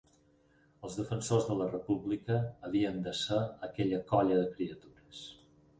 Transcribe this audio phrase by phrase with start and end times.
[0.87, 2.39] Els defensors de la República
[2.71, 5.27] havien de ser aquella colla de criatures